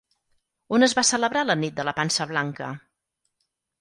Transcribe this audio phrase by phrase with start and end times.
[0.77, 2.71] On es va celebrar la Nit de la Pansa blanca?